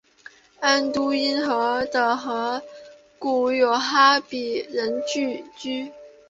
[0.61, 2.63] 安都因河的河
[3.19, 5.91] 谷有哈比人聚居。